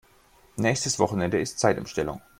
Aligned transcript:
Nächstes 0.55 0.97
Wochenende 0.97 1.39
ist 1.39 1.59
Zeitumstellung. 1.59 2.21